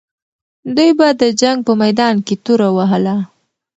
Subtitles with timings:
[0.75, 3.15] دوی به د جنګ په میدان کې توره وهله.